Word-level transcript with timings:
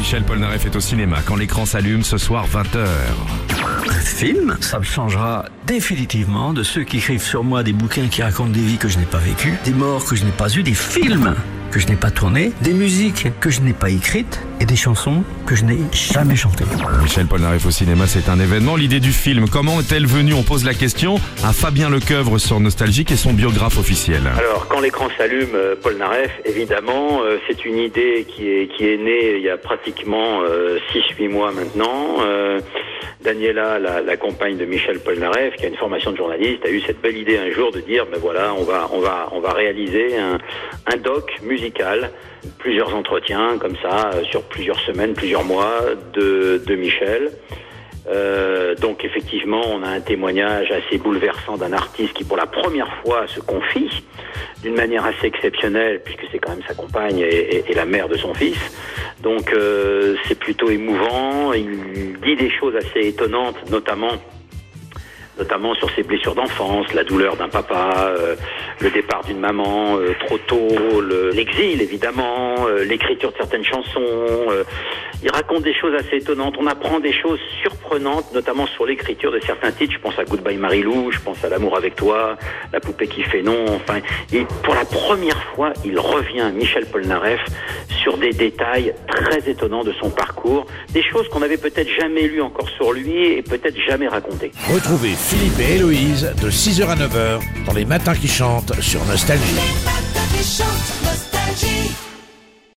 Michel 0.00 0.22
Polnareff 0.22 0.64
est 0.64 0.74
au 0.74 0.80
cinéma 0.80 1.18
quand 1.26 1.36
l'écran 1.36 1.66
s'allume 1.66 2.02
ce 2.02 2.16
soir 2.16 2.46
20h. 2.48 2.86
Film, 4.02 4.56
ça 4.60 4.78
me 4.78 4.82
changera 4.82 5.44
définitivement 5.66 6.54
de 6.54 6.62
ceux 6.62 6.84
qui 6.84 6.96
écrivent 6.96 7.22
sur 7.22 7.44
moi 7.44 7.62
des 7.62 7.74
bouquins 7.74 8.08
qui 8.08 8.22
racontent 8.22 8.48
des 8.48 8.62
vies 8.62 8.78
que 8.78 8.88
je 8.88 8.98
n'ai 8.98 9.04
pas 9.04 9.18
vécues, 9.18 9.58
des 9.62 9.74
morts 9.74 10.06
que 10.06 10.16
je 10.16 10.24
n'ai 10.24 10.30
pas 10.30 10.48
eues, 10.56 10.62
des 10.62 10.72
films 10.72 11.34
que 11.70 11.78
je 11.80 11.86
n'ai 11.86 11.96
pas 11.96 12.10
tournés, 12.10 12.52
des 12.62 12.72
musiques 12.72 13.28
que 13.40 13.50
je 13.50 13.60
n'ai 13.60 13.72
pas 13.72 13.90
écrites 13.90 14.40
et 14.60 14.66
des 14.66 14.76
chansons 14.76 15.24
que 15.46 15.54
je 15.54 15.64
n'ai 15.64 15.78
jamais 15.92 16.36
chantées. 16.36 16.64
Michel 17.02 17.26
Polnareff 17.26 17.64
au 17.66 17.70
cinéma, 17.70 18.06
c'est 18.06 18.28
un 18.28 18.38
événement. 18.38 18.76
L'idée 18.76 19.00
du 19.00 19.12
film, 19.12 19.48
comment 19.48 19.80
est-elle 19.80 20.06
venue 20.06 20.34
On 20.34 20.42
pose 20.42 20.64
la 20.64 20.74
question 20.74 21.16
à 21.44 21.52
Fabien 21.52 21.88
Lecoeuvre 21.88 22.38
sur 22.38 22.60
Nostalgique 22.60 23.12
et 23.12 23.16
son 23.16 23.32
biographe 23.32 23.78
officiel. 23.78 24.22
Alors, 24.36 24.68
quand 24.68 24.80
l'écran 24.80 25.08
s'allume, 25.16 25.54
euh, 25.54 25.74
Paul 25.80 25.96
Naref, 25.96 26.30
évidemment, 26.44 27.22
euh, 27.22 27.38
c'est 27.48 27.64
une 27.64 27.78
idée 27.78 28.26
qui 28.28 28.48
est, 28.48 28.66
qui 28.68 28.88
est 28.88 28.96
née 28.96 29.36
il 29.36 29.42
y 29.42 29.50
a 29.50 29.56
pratiquement 29.56 30.42
6-8 30.92 31.28
mois 31.28 31.52
maintenant. 31.52 32.16
Euh, 32.20 32.60
Daniela, 33.22 33.78
la, 33.78 34.00
la, 34.00 34.16
compagne 34.16 34.56
de 34.56 34.64
Michel 34.64 34.98
Polnareff, 35.00 35.56
qui 35.56 35.66
a 35.66 35.68
une 35.68 35.76
formation 35.76 36.12
de 36.12 36.16
journaliste, 36.16 36.64
a 36.64 36.70
eu 36.70 36.80
cette 36.80 37.00
belle 37.00 37.16
idée 37.16 37.38
un 37.38 37.50
jour 37.50 37.70
de 37.70 37.80
dire, 37.80 38.06
ben 38.06 38.18
voilà, 38.18 38.54
on 38.54 38.64
va, 38.64 38.88
on 38.92 39.00
va, 39.00 39.28
on 39.32 39.40
va 39.40 39.52
réaliser 39.52 40.16
un, 40.16 40.38
un 40.86 40.96
doc 40.96 41.30
musical, 41.42 42.10
plusieurs 42.58 42.94
entretiens 42.94 43.58
comme 43.58 43.76
ça, 43.82 44.10
euh, 44.14 44.24
sur 44.24 44.42
plusieurs 44.44 44.80
semaines, 44.80 45.14
plusieurs 45.14 45.44
mois 45.44 45.82
de, 46.14 46.62
de 46.66 46.74
Michel. 46.74 47.30
Euh, 48.08 48.74
donc 48.76 49.04
effectivement, 49.04 49.62
on 49.66 49.82
a 49.82 49.88
un 49.88 50.00
témoignage 50.00 50.70
assez 50.70 50.98
bouleversant 50.98 51.56
d'un 51.56 51.72
artiste 51.72 52.14
qui 52.14 52.24
pour 52.24 52.36
la 52.36 52.46
première 52.46 52.92
fois 53.02 53.26
se 53.26 53.40
confie 53.40 54.02
d'une 54.62 54.74
manière 54.74 55.04
assez 55.04 55.26
exceptionnelle, 55.26 56.00
puisque 56.04 56.24
c'est 56.30 56.38
quand 56.38 56.50
même 56.50 56.64
sa 56.66 56.74
compagne 56.74 57.18
et, 57.18 57.64
la 57.74 57.84
mère 57.84 58.08
de 58.08 58.16
son 58.16 58.34
fils. 58.34 58.58
Donc 59.22 59.52
euh, 59.52 60.16
c'est 60.26 60.38
plutôt 60.38 60.70
émouvant, 60.70 61.52
il 61.52 62.18
dit 62.22 62.36
des 62.36 62.50
choses 62.50 62.74
assez 62.76 63.08
étonnantes, 63.08 63.56
notamment 63.70 64.12
notamment 65.40 65.74
sur 65.74 65.90
ses 65.94 66.02
blessures 66.02 66.34
d'enfance, 66.34 66.92
la 66.92 67.02
douleur 67.02 67.36
d'un 67.36 67.48
papa, 67.48 68.12
euh, 68.16 68.36
le 68.80 68.90
départ 68.90 69.24
d'une 69.24 69.40
maman 69.40 69.96
euh, 69.96 70.14
trop 70.26 70.38
tôt, 70.38 71.00
l'exil 71.32 71.80
évidemment, 71.80 72.54
euh, 72.68 72.84
l'écriture 72.84 73.32
de 73.32 73.36
certaines 73.38 73.64
chansons. 73.64 74.46
Il 75.22 75.30
raconte 75.30 75.62
des 75.62 75.74
choses 75.74 75.94
assez 75.94 76.16
étonnantes. 76.16 76.56
On 76.58 76.66
apprend 76.66 77.00
des 77.00 77.12
choses 77.12 77.40
surprenantes, 77.62 78.32
notamment 78.32 78.66
sur 78.66 78.86
l'écriture 78.86 79.32
de 79.32 79.40
certains 79.40 79.70
titres. 79.70 79.92
Je 79.94 79.98
pense 79.98 80.18
à 80.18 80.24
Goodbye 80.24 80.56
Marilou, 80.56 81.10
je 81.10 81.20
pense 81.20 81.42
à 81.44 81.48
L'amour 81.48 81.76
avec 81.76 81.96
toi, 81.96 82.36
La 82.72 82.80
poupée 82.80 83.06
qui 83.06 83.22
fait 83.22 83.42
non. 83.42 83.64
Enfin, 83.68 84.00
et 84.32 84.46
pour 84.62 84.74
la 84.74 84.84
première 84.84 85.42
fois, 85.54 85.72
il 85.84 85.98
revient, 85.98 86.50
Michel 86.54 86.86
Polnareff, 86.86 87.40
sur 88.02 88.18
des 88.18 88.32
détails 88.32 88.94
très 89.06 89.50
étonnants 89.50 89.84
de 89.84 89.92
son 90.00 90.10
parcours, 90.10 90.66
des 90.92 91.02
choses 91.02 91.28
qu'on 91.28 91.40
n'avait 91.40 91.56
peut-être 91.56 91.88
jamais 91.88 92.22
lues 92.22 92.42
encore 92.42 92.68
sur 92.68 92.92
lui 92.92 93.26
et 93.26 93.42
peut-être 93.42 93.76
jamais 93.86 94.08
racontées. 94.08 94.52
Retrouvez 94.72 95.10
Philippe 95.10 95.58
et 95.60 95.76
Héloïse 95.76 96.32
de 96.42 96.50
6h 96.50 96.86
à 96.86 96.96
9h 96.96 97.40
dans 97.66 97.72
les 97.72 97.84
matins 97.84 98.14
qui 98.14 98.28
chantent 98.28 98.78
sur 98.80 99.04
Nostalgie. 99.06 100.09